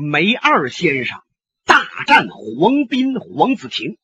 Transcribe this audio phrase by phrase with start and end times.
[0.00, 1.22] 梅二先生
[1.64, 3.98] 大战黄斌、黄子婷，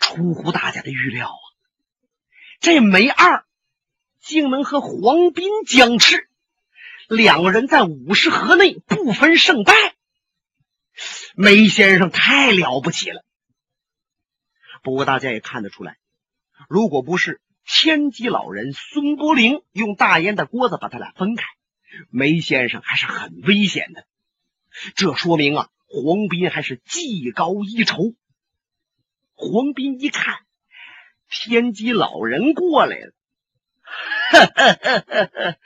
[0.00, 1.46] 出乎大家的预料啊！
[2.58, 3.46] 这梅二
[4.20, 6.28] 竟能和黄斌僵持，
[7.08, 9.72] 两个人在五十合内不分胜败。
[11.36, 13.24] 梅先生太了不起了。
[14.82, 15.98] 不过大家也看得出来，
[16.68, 21.44] 如果不是千机老人孙伯龄用大烟的锅子把他俩分开，
[22.10, 24.04] 梅先生还是很危险的。
[24.94, 28.14] 这说明啊，黄斌还是技高一筹。
[29.34, 30.38] 黄斌一看
[31.28, 33.12] 天机老人过来了，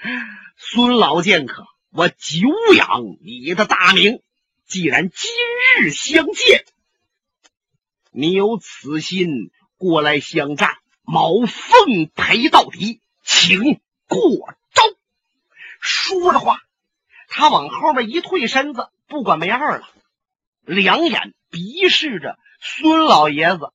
[0.56, 4.22] 孙老剑客，我久仰你的大名。
[4.66, 5.30] 既然今
[5.78, 6.64] 日相见，
[8.10, 14.82] 你有此心过来相战，毛奉陪到底，请过招。
[15.80, 16.60] 说着话，
[17.28, 19.88] 他往后面一退身子，不管没二了，
[20.62, 23.72] 两眼逼视着孙老爷子。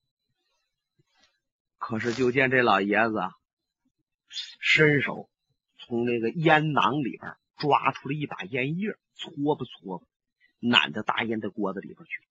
[1.78, 3.20] 可是就见这老爷子
[4.30, 5.30] 伸手
[5.80, 10.06] 从那个烟囊里边抓出了一把烟叶，搓吧搓吧。
[10.60, 12.22] 揽到大烟的锅子里边去，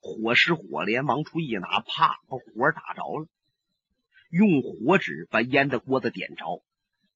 [0.00, 3.26] 火石火镰往出一拿，啪，把火打着了。
[4.30, 6.62] 用火纸把烟的锅子点着，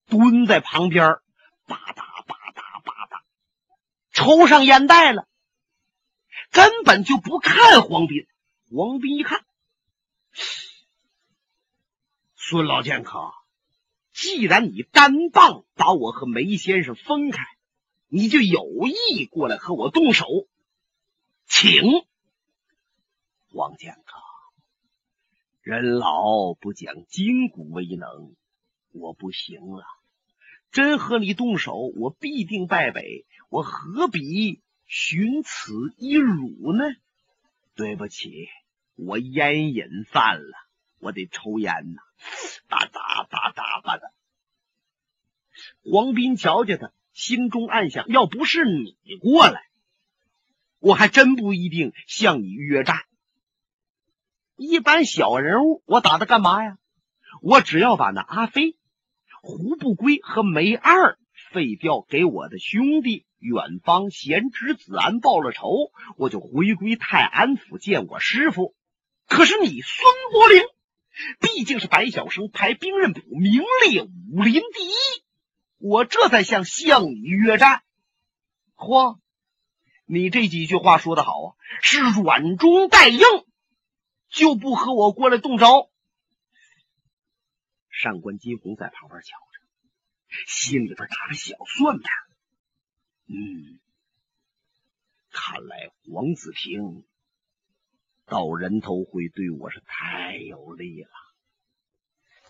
[0.06, 1.20] 蹲在旁边，
[1.66, 2.11] 吧嗒吧嗒吧嗒，
[4.24, 5.26] 抽上烟袋了，
[6.50, 8.26] 根本就不看黄斌。
[8.70, 9.44] 黄斌一看，
[12.36, 13.32] 孙老剑客，
[14.12, 17.42] 既然你单棒把我和梅先生分开。
[18.14, 20.26] 你就有意过来和我动手，
[21.46, 21.82] 请
[23.52, 24.20] 王剑客。
[25.62, 28.36] 人老不讲筋骨为能，
[28.90, 29.86] 我不行了。
[30.72, 33.26] 真和你动手，我必定败北。
[33.50, 36.84] 我何必寻此一辱呢？
[37.76, 38.48] 对不起，
[38.96, 40.52] 我烟瘾犯了，
[40.98, 42.00] 我得抽烟呐。
[42.68, 44.10] 吧嗒吧嗒吧嗒。
[45.84, 46.92] 黄斌瞧见他。
[47.12, 49.66] 心中暗想：要不是你过来，
[50.78, 52.96] 我还真不一定向你约战。
[54.56, 56.78] 一般小人物，我打他干嘛呀？
[57.42, 58.78] 我只要把那阿飞、
[59.42, 61.18] 胡不归和梅二
[61.52, 68.76] 废掉，给我的兄弟远方贤侄子安报了仇，我就回归泰安府见我师傅。
[69.26, 70.62] 可是你孙伯龄，
[71.40, 74.92] 毕竟是白晓生排兵刃谱，名列武林第一。
[75.78, 77.82] 我这才向向你约战，
[78.76, 79.18] 嚯！
[80.06, 81.48] 你这几句话说的好啊，
[81.82, 83.20] 是软中带硬，
[84.30, 85.88] 就不和我过来动招。
[87.92, 92.10] 上官金鸿在旁边瞧着，心里边打着小算盘。
[93.26, 93.78] 嗯，
[95.30, 97.04] 看来黄子平
[98.26, 101.10] 到人头会对我是太有利了。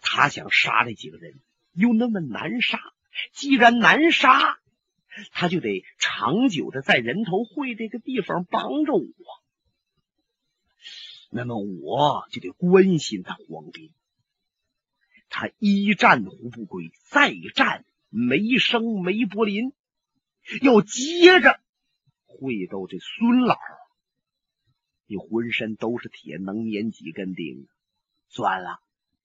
[0.01, 1.41] 他想杀这几个人，
[1.73, 2.81] 又那么难杀。
[3.33, 4.59] 既然难杀，
[5.33, 9.13] 他就得长久的在人头会这个地方帮着我。
[11.31, 13.93] 那么我就得关心他黄斌。
[15.35, 19.73] 他一战胡不归，再战梅生梅柏林，
[20.61, 21.59] 要接着
[22.27, 23.59] 会斗这孙老。
[25.07, 27.67] 你浑身都是铁，能粘几根钉？
[28.29, 28.81] 算了，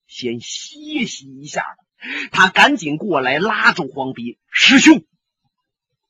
[0.05, 1.83] 先歇息一下吧。
[2.31, 5.03] 他赶紧过来拉住黄斌师兄，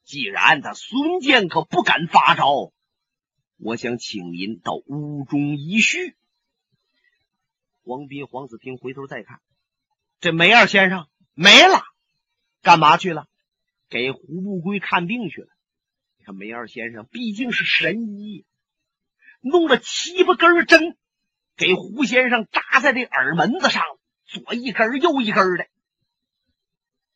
[0.03, 2.72] 既然他孙健可不敢发招，
[3.58, 6.16] 我想请您到屋中一叙。
[7.81, 9.41] 黄斌、黄子平回头再看，
[10.19, 11.83] 这梅二先生没了，
[12.61, 13.28] 干嘛去了？
[13.89, 15.47] 给胡不归看病去了。
[16.17, 18.45] 你看梅二先生毕竟是神医，
[19.39, 20.97] 弄了七八根针，
[21.55, 23.83] 给胡先生扎在这耳门子上，
[24.25, 25.67] 左一根右一根的。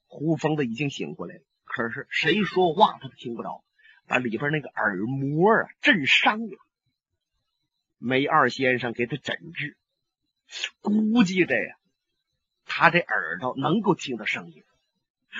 [0.05, 3.63] 胡疯子已经醒过来了，可是谁说话他都听不着，
[4.07, 6.57] 把里边那个耳膜啊震伤了。
[7.97, 9.75] 梅二先生给他诊治，
[10.81, 11.75] 估计着呀，
[12.73, 14.63] 他这耳朵能够听到声音。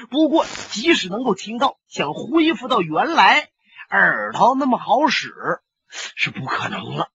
[0.10, 3.50] 不过即使能够听到，想恢复到原来
[3.90, 5.30] 耳朵那么好使
[5.90, 7.10] 是不可能了。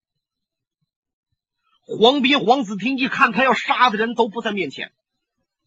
[1.82, 4.90] 黄斌、黄子听一看他要杀的人都不在面前，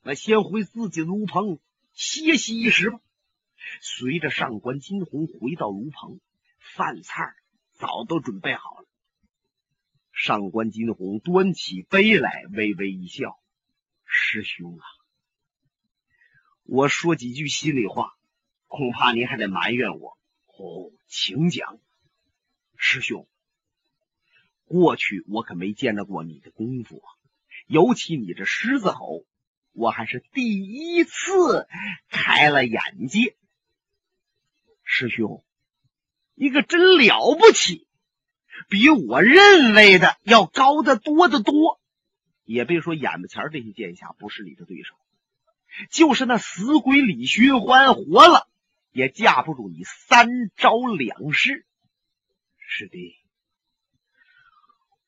[0.02, 1.60] 那先回自己的炉棚。
[1.94, 3.00] 歇息一时吧。
[3.82, 6.20] 随着上官金鸿回到炉棚，
[6.76, 7.34] 饭菜
[7.74, 8.86] 早都准备好了。
[10.12, 13.40] 上官金鸿端起杯来，微微一笑
[14.12, 14.84] ：“师兄啊，
[16.64, 18.18] 我说几句心里话，
[18.66, 20.18] 恐怕您还得埋怨我。
[20.48, 21.80] 哦，请讲。”
[22.76, 23.28] 师兄，
[24.66, 27.08] 过去我可没见到过你的功夫啊，
[27.68, 29.26] 尤其你这狮子吼，
[29.74, 31.68] 我还是第一次
[32.10, 33.38] 开了眼界。
[34.84, 35.46] 师兄，
[36.34, 37.86] 你可真了不起，
[38.70, 41.79] 比我认为的要高得多得多。
[42.52, 44.96] 也别说眼巴前这些剑侠不是你的对手，
[45.92, 48.50] 就是那死鬼李寻欢活了，
[48.92, 51.64] 也架不住你三招两式。
[52.58, 53.18] 师弟，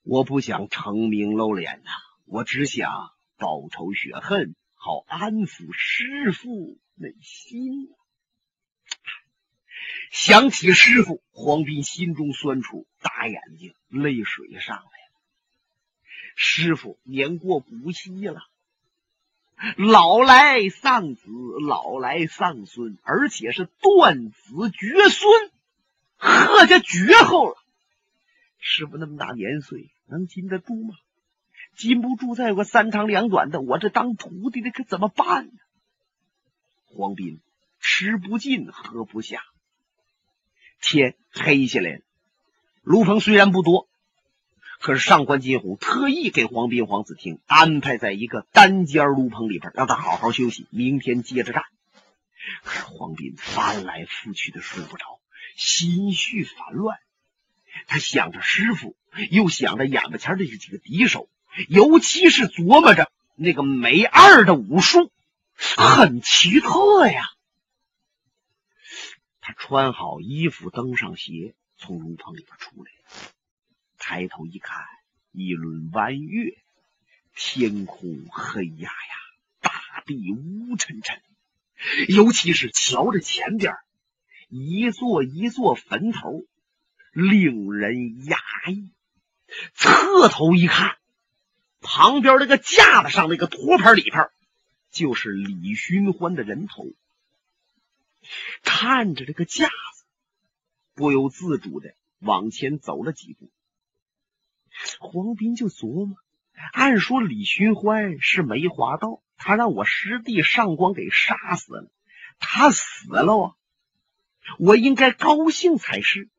[0.04, 1.90] 我不想成名露脸呐，
[2.26, 7.90] 我只想报仇雪恨，好安抚师傅内心。
[10.12, 15.01] 想起师傅，黄斌心中酸楚，大眼睛泪水上来。
[16.36, 18.42] 师傅年过古稀了，
[19.78, 21.30] 老来丧子，
[21.68, 25.52] 老来丧孙，而且是断子绝孙。
[26.18, 27.56] 贺家绝后了，
[28.60, 30.96] 师傅那么大年岁，能禁得住吗？
[31.76, 35.54] 禁不住，再有个三长两短的，我这当徒弟的可怎么办呢？
[36.86, 37.40] 黄斌
[37.80, 39.42] 吃不进，喝不下，
[40.82, 42.02] 天黑下来了。
[42.84, 43.88] 炉棚虽然不多，
[44.82, 51.64] 可是上官金虎特意给黄斌、黄子听安排在一个单间炉棚里边，让他好好休息，明天接着干。
[52.64, 55.06] 可是黄斌翻来覆去的睡不着。
[55.56, 56.98] 心绪烦乱，
[57.86, 58.96] 他想着师傅，
[59.30, 61.30] 又想着眼巴前的这几个敌手，
[61.68, 65.12] 尤其是琢磨着那个梅二的武术，
[65.78, 67.30] 很奇特呀。
[69.42, 72.92] 他穿好衣服，登上鞋，从炉棚里边出来，
[74.04, 74.84] 抬头一看，
[75.32, 76.58] 一轮弯月，
[77.36, 79.16] 天空黑压压，
[79.62, 81.22] 大地乌沉沉，
[82.10, 83.76] 尤其是瞧着前边。
[84.50, 86.44] 一座一座坟头，
[87.14, 88.38] 令人压
[88.72, 88.90] 抑。
[89.76, 90.98] 侧头一看，
[91.80, 94.30] 旁边那个架子上那个托盘里边，
[94.90, 96.88] 就是李寻欢的人头。
[98.64, 100.04] 看着这个架子，
[100.96, 103.50] 不由自主的往前走了几步。
[105.00, 106.18] 黄斌就琢磨：
[106.74, 111.92] 按说李寻欢是梅花道，他让我师弟上官给杀死了，
[112.40, 113.56] 他死了啊！
[114.60, 116.30] 我应该高兴才是，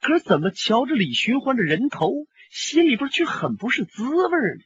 [0.00, 2.12] 可是怎么瞧着李寻欢的人头，
[2.50, 4.64] 心里边却很不是滋味呢？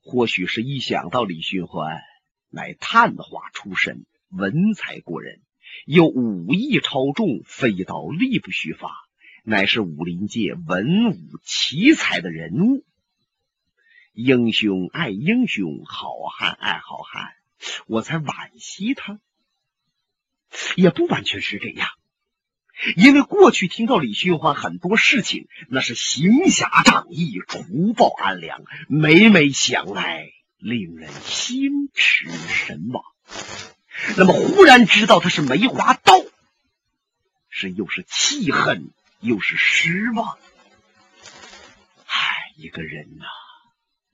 [0.00, 2.00] 或许是一想到李寻欢
[2.48, 5.42] 乃探花出身，文采过人，
[5.86, 8.90] 又武艺超重，飞刀力不虚发，
[9.42, 12.84] 乃是武林界文武奇才的人物。
[14.12, 17.32] 英雄爱英雄，好汉爱好汉，
[17.86, 19.18] 我才惋惜他。
[20.76, 21.88] 也不完全是这样，
[22.96, 33.02] 因为过去听到李寻欢很多事情，那是行侠仗义、除暴安良，每每想来令人心驰神往。
[34.16, 36.12] 那么忽然知道他是梅花刀，
[37.48, 38.90] 是又是气恨
[39.22, 40.36] 又是失望。
[42.04, 43.24] 唉，一个人呐，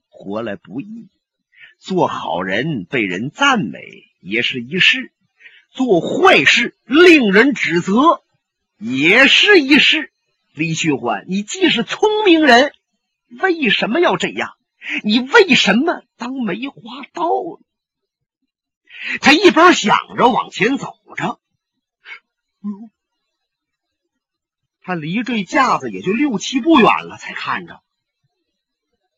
[0.09, 1.09] 活来不易，
[1.79, 3.81] 做好人被人赞美
[4.21, 5.13] 也是一事。
[5.71, 8.23] 做坏事令人指责，
[8.79, 10.13] 也是一事。
[10.55, 12.73] 李寻欢，你既是聪明人，
[13.41, 14.57] 为什么要这样？
[15.05, 17.65] 你为什么当梅花道呢？
[19.21, 21.41] 他一边想着，往前走着。
[24.89, 27.83] 他离这架子也就六七步远了，才看着，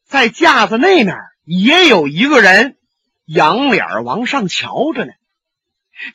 [0.02, 2.76] 在架子那面也有一个人，
[3.24, 5.12] 仰脸往上瞧着呢。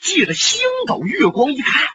[0.01, 1.87] 借着星斗月光一看，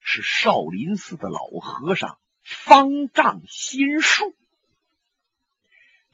[0.00, 4.36] 是少林寺的老和尚方丈心术。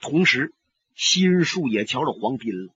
[0.01, 0.55] 同时，
[0.95, 2.73] 心术也瞧着黄斌了。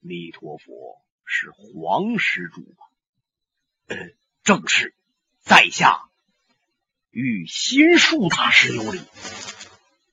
[0.00, 2.86] 弥陀佛，是黄施主吗？
[3.86, 3.96] 呃，
[4.42, 4.96] 正是，
[5.54, 6.08] 在下
[7.10, 9.02] 与心术大师有礼。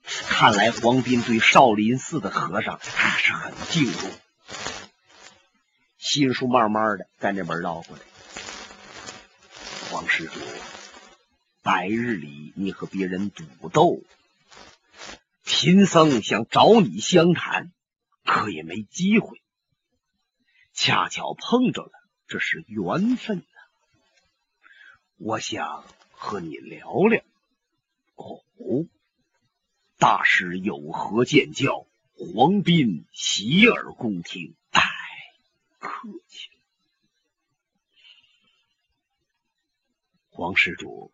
[0.04, 4.12] 看来黄斌对少林寺的和尚还是很敬重。
[5.98, 8.04] 心术慢慢的在那边绕过来，
[9.90, 10.42] 黄施主，
[11.62, 14.04] 白日里你和别人赌斗，
[15.46, 17.72] 贫僧想找你相谈，
[18.26, 19.42] 可也没机会。
[20.74, 21.92] 恰巧碰着了，
[22.28, 23.46] 这是缘分。
[25.20, 27.22] 我想和你聊聊。
[28.16, 28.42] 哦，
[29.98, 31.86] 大师有何见教？
[32.16, 34.56] 黄斌洗耳恭听。
[34.72, 34.82] 哎
[35.78, 36.50] 客气，
[40.30, 41.12] 黄施主，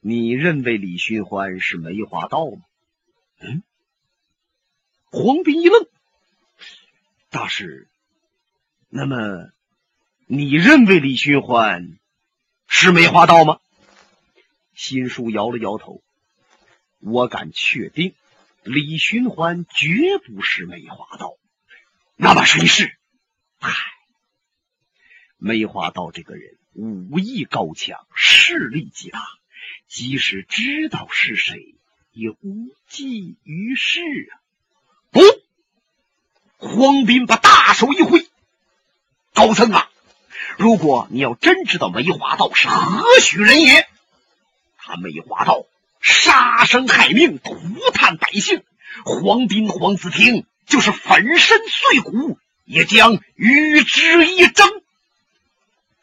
[0.00, 2.62] 你认为李寻欢是梅花道吗？
[3.40, 3.62] 嗯。
[5.10, 5.86] 黄斌一愣，
[7.28, 7.90] 大师，
[8.88, 9.50] 那么
[10.26, 11.98] 你认为李寻欢
[12.66, 13.58] 是梅花道吗？
[14.74, 16.02] 新书摇了摇头，
[16.98, 18.14] 我敢确定，
[18.62, 21.36] 李寻欢绝不是梅花道。
[22.16, 22.96] 那么谁是？
[23.58, 23.72] 嗨，
[25.38, 29.26] 梅花道这个人武艺高强，势力极大，
[29.88, 31.74] 即使知道是谁，
[32.12, 34.32] 也无济于事啊。
[35.10, 35.20] 不，
[36.58, 38.26] 黄斌把大手一挥
[39.32, 39.90] ：“高僧啊，
[40.56, 43.86] 如果你要真知道梅花道是何许人也，
[44.78, 45.66] 他梅花道
[46.00, 47.56] 杀生害命，涂
[47.92, 48.64] 炭百姓，
[49.04, 54.66] 黄斌、黄子庭就是粉身碎骨，也将与之一争。”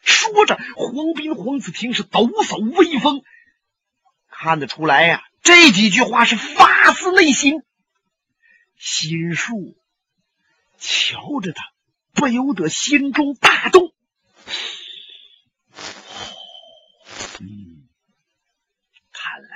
[0.00, 3.22] 说着，黄斌、黄子庭是抖擞威风，
[4.28, 7.62] 看得出来呀，这几句话是发自内心。
[8.76, 9.76] 心术
[10.78, 11.64] 瞧着他，
[12.12, 13.92] 不由得心中大动。
[17.40, 17.88] 嗯，
[19.12, 19.48] 看来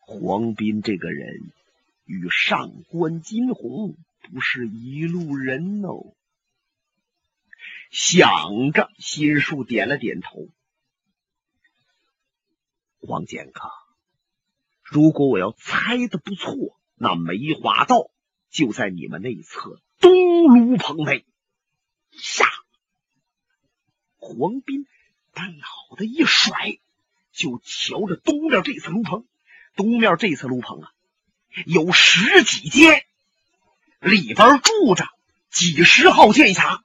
[0.00, 1.52] 黄斌这个人
[2.04, 6.14] 与上官金鸿不是一路人哦。
[7.90, 10.48] 想着，心术点了点头。
[13.00, 13.70] 黄剑客，
[14.82, 16.78] 如果我要猜的不错。
[16.94, 18.12] 那梅花道
[18.48, 20.12] 就在你们那侧东
[20.46, 21.26] 炉棚内。
[22.12, 22.44] 下，
[24.32, 24.86] 黄斌
[25.32, 26.78] 把脑袋一甩，
[27.32, 29.24] 就瞧着东面这侧炉棚。
[29.74, 30.92] 东面这侧炉棚啊，
[31.64, 33.04] 有十几间，
[34.00, 35.08] 里边住着
[35.50, 36.82] 几十号剑侠，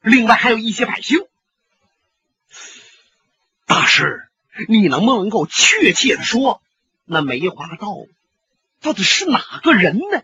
[0.00, 1.18] 另外还有一些百姓。
[3.66, 4.28] 大师，
[4.68, 6.62] 你能不能够确切的说，
[7.04, 7.96] 那梅花道？
[8.80, 10.22] 到底是哪个人呢？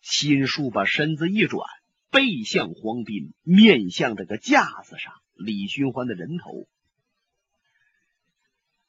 [0.00, 1.68] 心术把身子一转，
[2.12, 6.68] 背向黄斌，面向这个架子上李寻欢的人头。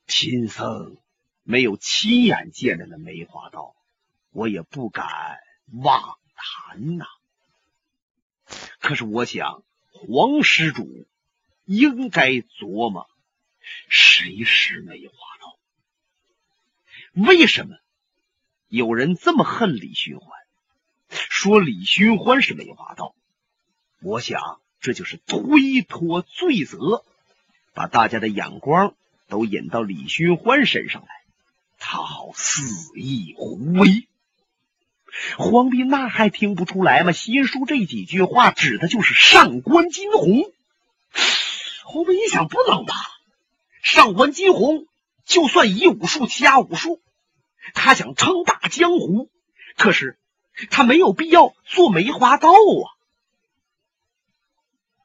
[0.05, 0.97] 贫僧
[1.41, 3.75] 没有亲眼见着那梅花道，
[4.31, 5.07] 我也不敢
[5.71, 7.05] 妄谈呐。
[8.79, 11.07] 可是我想，黄施主
[11.63, 13.09] 应该琢磨，
[13.87, 15.57] 谁是梅花道。
[17.13, 17.77] 为什么
[18.67, 20.42] 有人这么恨李寻欢？
[21.43, 23.13] 说李寻欢是梅花道，
[24.01, 27.03] 我想这就是推脱罪责，
[27.73, 28.95] 把大家的眼光
[29.27, 31.09] 都引到李寻欢身上来，
[31.79, 34.07] 他好肆意胡为。
[35.37, 37.11] 黄斌那还听不出来吗？
[37.11, 40.49] 新书这几句话指的就是上官金鸿。
[41.83, 42.95] 黄斌一想，不能吧？
[43.81, 44.87] 上官金鸿。
[45.25, 47.01] 就算以武术欺压武术，
[47.73, 49.29] 他想称霸江湖，
[49.75, 50.17] 可是
[50.69, 52.85] 他没有必要做梅花道啊。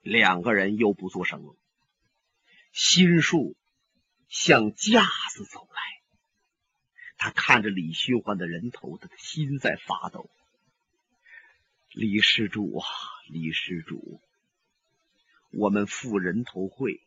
[0.03, 1.55] 两个人又不作声了。
[2.73, 3.57] 心术
[4.29, 5.81] 向架子走来，
[7.17, 10.31] 他看着李寻欢的人头，他的心在发抖。
[11.93, 12.87] 李施主啊，
[13.29, 14.21] 李施主，
[15.51, 17.01] 我们赴人头会。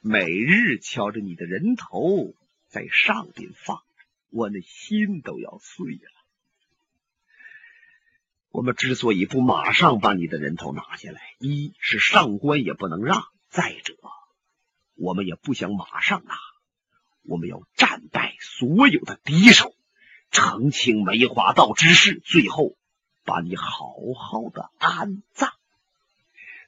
[0.00, 2.34] 每日瞧着你的人头
[2.68, 3.84] 在上边放着，
[4.30, 6.17] 我那心都要碎了。
[8.58, 13.94] 我们之所以不马上把你的人头拿下来，一是上官也不能让；再者，
[14.96, 16.34] 我们也不想马上拿，
[17.22, 19.76] 我们要战败所有的敌手，
[20.32, 22.74] 澄清梅花道之事，最后
[23.24, 25.52] 把你好好的安葬。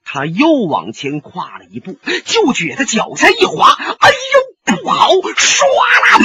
[0.05, 5.09] 他又往前跨了一步，就觉得脚下一滑，哎呦，不好！
[5.09, 5.65] 唰
[6.03, 6.19] 啦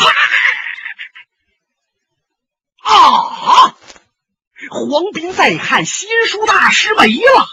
[2.84, 2.94] 啪！
[2.94, 3.75] 啊！
[4.72, 7.48] 黄斌再看，新书大师没了。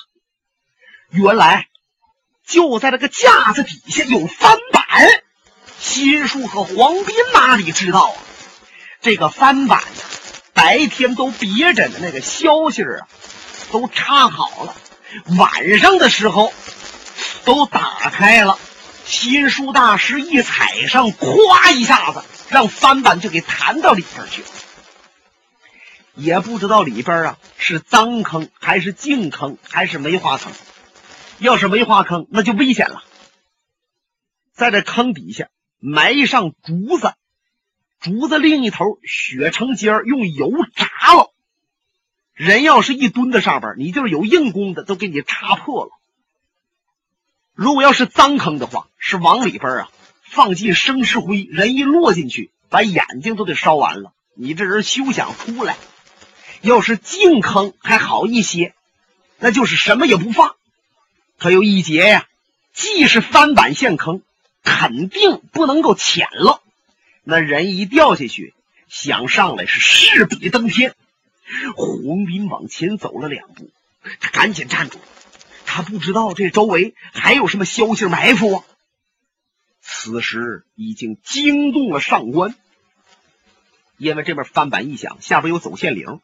[1.11, 1.67] 原来
[2.47, 4.83] 就在这个架子底下有翻板。
[5.79, 8.17] 新书和黄斌哪里知道啊？
[9.01, 9.83] 这个翻板
[10.55, 13.09] 白天都别着的那个消息啊，
[13.73, 14.75] 都插好了。
[15.37, 16.55] 晚上的时候
[17.45, 18.59] 都打开了，
[19.05, 24.49] 新书大师一踩上，咵一下子让翻板就给弹到里边去了。
[26.15, 30.53] 也不知道里边啊是脏坑还是净坑还是梅花坑。
[31.39, 33.03] 要是梅花坑，那就危险了。
[34.53, 35.49] 在这坑底下
[35.81, 37.15] 埋上竹子，
[38.01, 41.33] 竹子另一头血成尖用油炸了。
[42.35, 45.91] 人要是一蹲在上边，你就是有硬功的，都给你插破了。
[47.55, 49.91] 如果要是脏坑的话，是往里边啊
[50.23, 54.13] 放进生石灰，人一落进去，把眼睛都得烧完了。
[54.35, 55.77] 你这人休想出来。
[56.63, 58.75] 要是净坑还好一些，
[59.39, 60.55] 那就是什么也不放。
[61.39, 62.29] 可有一节呀，
[62.73, 64.23] 既是翻板陷坑，
[64.63, 66.63] 肯定不能够浅了。
[67.25, 68.55] 那人一掉下去，
[68.89, 70.95] 想上来是势比登天。
[71.77, 73.71] 洪斌往前走了两步，
[74.21, 75.01] 他赶紧站住。
[75.67, 78.65] 他不知道这周围还有什么消息埋伏啊。
[79.81, 82.55] 此时已经惊动了上官，
[83.97, 86.21] 因为这边翻板一响，下边有走线铃，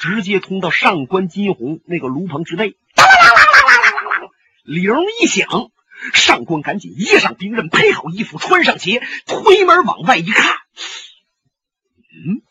[0.00, 2.74] 直接通到上官金鸿那个炉棚之内。
[4.64, 5.70] 铃一响，
[6.14, 10.56] 上官赶紧掖上兵刃，配好衣服，穿上鞋，推门往外一看，
[12.26, 12.42] 嗯，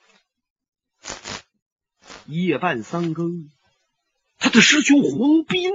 [2.25, 3.50] 夜半三更，
[4.38, 5.72] 他的师兄黄斌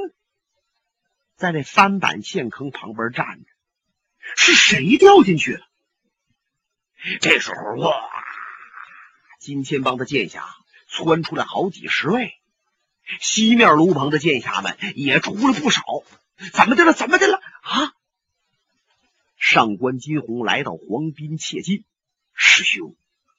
[1.34, 3.46] 在那翻板陷坑旁边站着。
[4.36, 5.66] 是谁掉进去了？
[7.20, 7.92] 这时候，哇！
[9.40, 10.46] 金钱帮的剑侠
[10.94, 12.34] 窜出来好几十位，
[13.20, 15.82] 西面炉棚的剑侠们也出了不少。
[16.52, 16.92] 怎么的了？
[16.92, 17.40] 怎么的了？
[17.62, 17.92] 啊！
[19.36, 21.84] 上官金虹来到黄斌切近，
[22.32, 22.94] 师兄，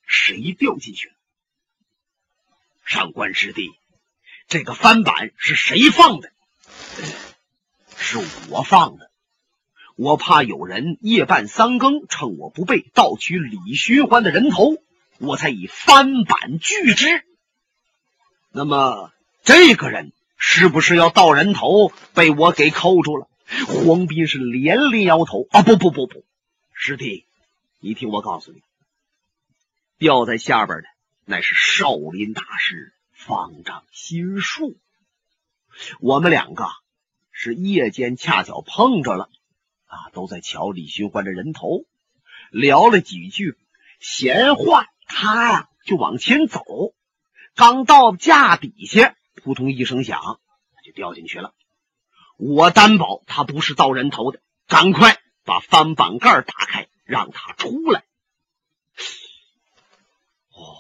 [0.06, 1.16] 谁掉进去了？
[2.84, 3.72] 上官师弟，
[4.50, 6.32] 这个翻板是谁放的？
[7.96, 8.20] 是
[8.50, 9.10] 我放的。
[9.96, 14.76] 我怕有人夜半三更趁我不备盗取李寻欢的人头，
[15.20, 17.26] 我才以翻板拒之。
[18.58, 19.12] 那么
[19.44, 23.28] 这个人是不是要盗人头，被我给扣住了？
[23.68, 25.62] 黄斌是连连摇头啊！
[25.62, 26.24] 不不不不，
[26.74, 27.26] 师弟，
[27.82, 28.62] 你听我告诉你，
[29.98, 30.86] 掉在下边的
[31.26, 34.78] 乃是少林大师方丈心术。
[36.00, 36.66] 我们两个
[37.34, 39.30] 是夜间恰巧碰着了。
[39.88, 41.84] 啊，都在瞧李寻欢的人头，
[42.52, 43.58] 聊了几句
[44.00, 46.64] 闲话，他呀就往前走，
[47.56, 50.40] 刚到架底下，扑通一声响，
[50.76, 51.54] 他就掉进去了。
[52.38, 58.04] 我担保他不是盗人头的，赶快把翻板盖打开，让他出来。
[60.52, 60.76] 哦，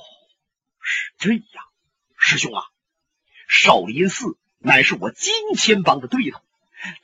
[0.81, 1.65] 是这样，
[2.17, 2.65] 师兄啊，
[3.47, 6.41] 少林寺乃是我金钱帮的对头。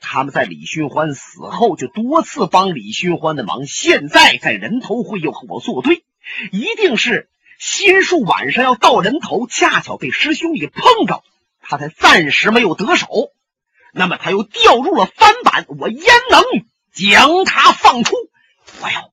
[0.00, 6.04] 他们在李寻欢死后就多次帮李寻欢的忙，现在在人头会又和我作对，
[6.52, 7.30] 一定是
[7.62, 11.22] 心术晚上要盗人头，恰巧被师兄给碰着，
[11.60, 13.06] 他才暂时没有得手。
[13.92, 16.42] 那么他又掉入了翻板，我焉能
[16.92, 18.16] 将他放出？
[18.80, 19.12] 我要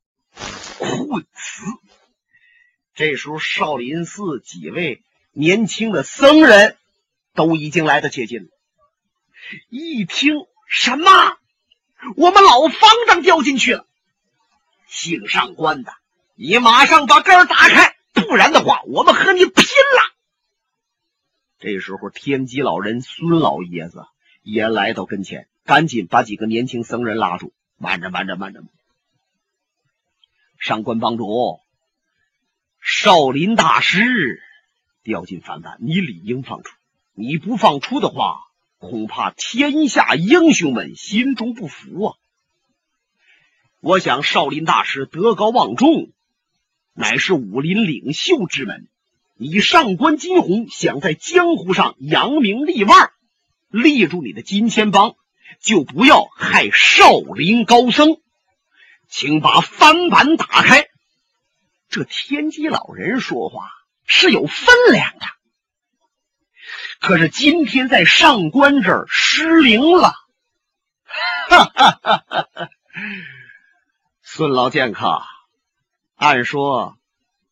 [0.79, 1.62] 困死！
[2.95, 6.75] 这时候少林寺几位年轻的僧人
[7.35, 8.47] 都已经来到接近了，
[9.69, 10.33] 一听。
[10.67, 11.38] 什么？
[12.15, 13.85] 我们老方丈掉进去了！
[14.88, 15.93] 姓上官的，
[16.33, 17.95] 你马上把盖打开，
[18.29, 20.15] 不然的话，我们和你拼了！
[21.57, 24.05] 这时候，天机老人孙老爷子
[24.43, 28.61] 也来到跟前，赶紧把几个年轻僧人拉住：“慢着，慢着，慢着！
[30.59, 31.59] 上官帮主，
[32.79, 34.39] 少林大师
[35.01, 36.71] 掉进凡凡，你理应放出。
[37.15, 38.45] 你不放出的话……”
[38.81, 42.15] 恐怕天下英雄们心中不服啊！
[43.81, 46.13] 我想少林大师德高望重，
[46.93, 48.88] 乃是武林领袖之门。
[49.36, 53.12] 你上官金鸿想在江湖上扬名立万，
[53.69, 55.15] 立住你的金钱帮，
[55.62, 58.17] 就不要害少林高僧。
[59.08, 60.88] 请把翻板打开。
[61.89, 63.69] 这天机老人说话
[64.06, 65.25] 是有分量的。
[66.99, 70.13] 可是今天在上官这儿失灵了，
[71.49, 72.69] 哈哈哈哈哈！
[74.21, 75.23] 孙老剑客，
[76.19, 76.97] 按说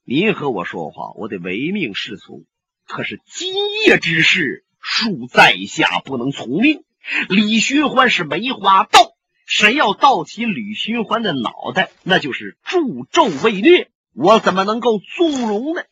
[0.03, 2.43] 您和我说话，我得唯命是从。
[2.85, 3.53] 可是今
[3.85, 6.83] 夜之事，恕在下不能从命。
[7.29, 9.13] 李寻欢是梅花盗，
[9.45, 15.83] 谁要盗起李寻欢的脑袋，那就是助纣为虐，我怎么能够纵容呢？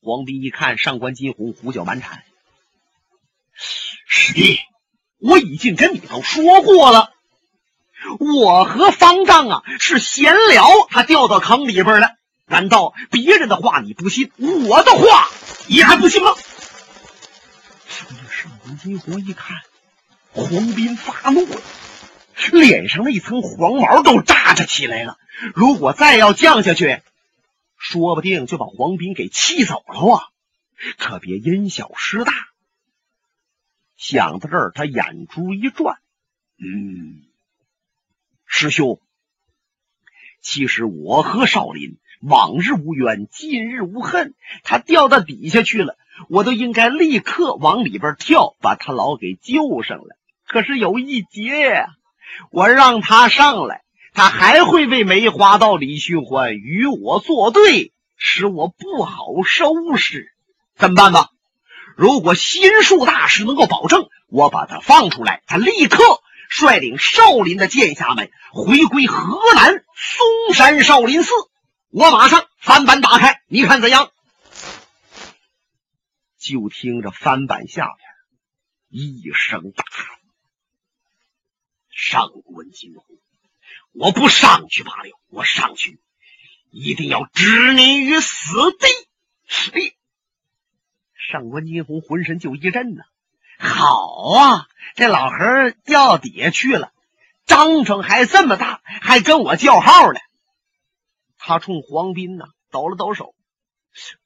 [0.00, 2.22] 黄斌一看上官金鸿胡搅蛮缠。
[4.06, 4.60] 师弟，
[5.18, 7.12] 我已经跟你都说过了，
[8.18, 12.16] 我和方丈啊是闲聊，他掉到坑里边了。
[12.46, 15.28] 难道别人的话你不信，我的话
[15.66, 16.30] 你还不信吗？
[18.30, 19.58] 上官金鸿一看，
[20.32, 21.60] 黄斌发怒了，
[22.52, 25.18] 脸上那层黄毛都炸着起来了。
[25.54, 27.02] 如果再要降下去，
[27.76, 30.22] 说不定就把黄斌给气走了啊！
[30.96, 32.32] 可别因小失大。
[33.96, 35.98] 想到这儿，他眼珠一转，
[36.58, 37.27] 嗯，
[38.58, 38.98] 师兄，
[40.42, 44.34] 其实我和少林往日无冤，近日无恨。
[44.64, 45.96] 他掉到底下去了，
[46.28, 50.16] 我都应该立刻往里边跳，把他老给救上来。
[50.44, 51.86] 可是有一劫呀，
[52.50, 60.32] 我让他上来，他还会为梅花道李寻欢与我作对，使我不好收拾。
[60.74, 61.28] 怎么办吧？
[61.96, 66.02] 如果心术大师能够保证我把他放出来，他立刻
[66.48, 71.30] 率领少林的剑侠们回归河南嵩山少林寺。
[71.90, 74.10] 我马上翻板打开，你看怎样？
[76.38, 78.08] 就听着翻板下边
[78.88, 80.06] 一声大喊
[81.90, 83.20] ：“上官金虎，
[83.92, 86.00] 我不上去罢了，我上去
[86.70, 88.86] 一定要置你于死地！”
[91.30, 93.02] 上官金鸿浑身就一震呐，
[93.58, 96.92] 好啊，这老何掉底下去了，
[97.44, 100.20] 张成还这么大，还跟我叫号呢。
[101.38, 103.34] 他冲黄斌呐抖了抖手，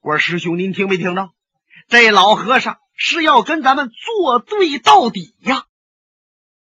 [0.00, 1.32] 我说师兄，您听没听到？
[1.88, 5.64] 这老和尚是要跟咱们作对到底呀！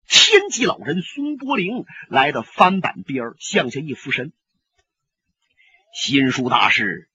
[0.08, 4.32] 天机老人孙波龄来到翻板边儿向下一俯身，
[5.92, 7.10] 心术大师，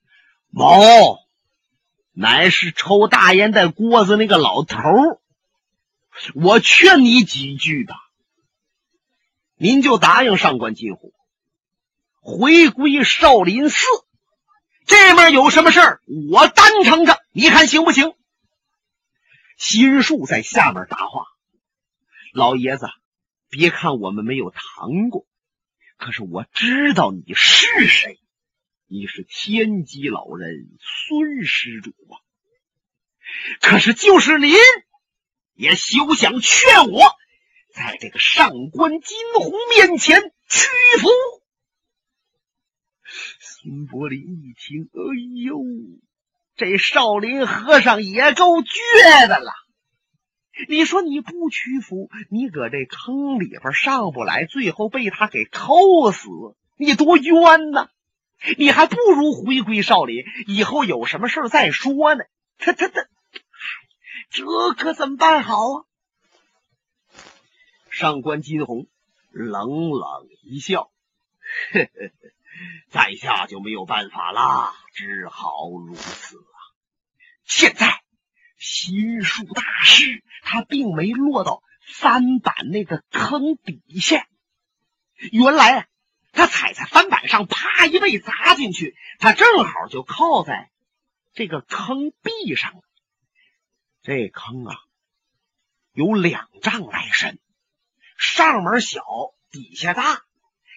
[0.51, 1.19] 某。
[2.21, 5.18] 乃是抽大烟袋锅子那个老头儿，
[6.35, 7.95] 我劝你几句吧，
[9.57, 11.15] 您就答应上官金虎，
[12.21, 13.85] 回归少林寺。
[14.87, 16.01] 这面有什么事儿，
[16.31, 18.15] 我担承着，你看行不行？
[19.57, 21.27] 心术在下面答话
[22.33, 22.87] ：“老爷子，
[23.49, 25.27] 别看我们没有谈过，
[25.97, 28.21] 可是我知道你是谁。”
[28.91, 32.17] 你是天机老人孙施主啊，
[33.61, 34.57] 可是就是您
[35.59, 37.11] 也休想劝我
[37.75, 40.69] 在这个上官金鸿面前屈
[41.01, 41.09] 服。
[43.41, 45.01] 孙伯林一听，哎
[45.45, 45.59] 呦，
[46.55, 49.51] 这少林和尚也够倔的了。
[50.69, 56.29] 你说你不屈服，你搁这坑里边上不来，最后被他给扣死，
[56.77, 57.89] 你多冤呐！
[58.57, 62.23] 你还不如回归少林，以后有什么事再说呢。
[62.59, 63.09] 他他他，
[64.31, 64.45] 这
[64.77, 65.85] 可怎么办好啊？
[67.91, 68.87] 上官金鸿
[69.31, 70.91] 冷冷一笑，
[71.73, 71.91] 呵呵
[72.91, 76.57] 在下就没有办法了，只好如此啊。
[77.45, 78.03] 现在
[78.59, 84.27] 心术大师他并没落到翻板那个坑底下，
[85.33, 85.89] 原来。
[86.31, 90.71] 他踩在翻板上，啪一被砸进去，他正好就靠在
[91.33, 92.83] 这个坑壁上了。
[94.09, 94.75] 这坑啊，
[95.93, 97.39] 有两丈来深，
[98.17, 99.03] 上面小，
[99.51, 100.23] 底下大。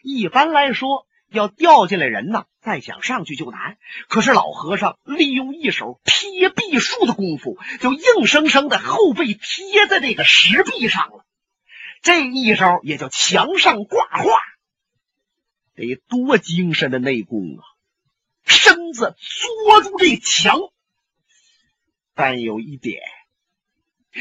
[0.04, 3.78] 一般来说，要掉进来人呢，再想上去就难。
[4.10, 11.26] 可是老和尚利用一手贴壁术的功夫，就硬生生的后背贴在这个石壁上了。
[12.02, 14.26] 这一招也叫墙上挂画。
[15.76, 17.64] 得多精神的内功啊！
[18.44, 20.60] 身子缩住这墙，
[22.14, 23.02] 但有一点，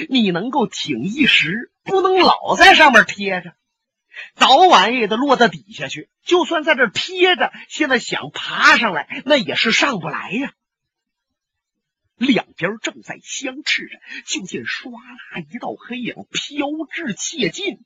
[0.09, 3.55] 你能够挺一时，不能老在上面贴着，
[4.35, 6.09] 早晚也得落到底下去。
[6.23, 10.53] 就算在这贴着，现在想爬上来，那也是上不来呀。
[12.17, 17.81] 两边正在相持着，就见唰啦一道黑影飘至切近。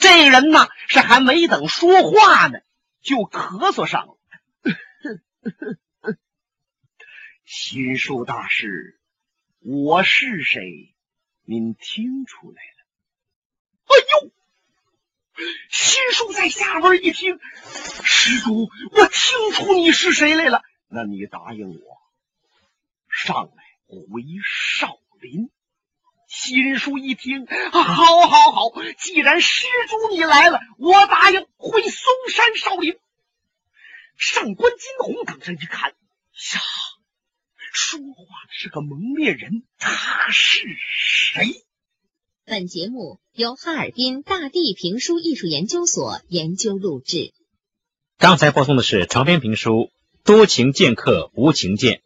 [0.00, 2.58] 这人呢，是还没等说话呢，
[3.00, 4.18] 就咳嗽上了。
[7.44, 8.98] 心术大师，
[9.60, 10.94] 我是谁？
[11.50, 12.84] 您听出来了？
[13.86, 14.30] 哎呦！
[15.70, 17.40] 心术在下边一听，
[18.04, 20.62] 施主，我听出你是谁来了。
[20.88, 22.02] 那你答应我，
[23.08, 25.48] 上来回少林。
[26.26, 28.70] 心术一听，好，好，好！
[28.98, 32.98] 既然施主你来了，我答应回嵩山少林。
[34.18, 36.60] 上官金虹等人一看，呀，
[37.72, 41.64] 说话是个蒙面人，他是谁？
[42.44, 47.32] 本节目由哈尔滨大地评书艺术研究所研究录制。
[48.16, 49.70] 刚才播送的是长篇评书
[50.24, 51.96] 《多情剑客无情剑》。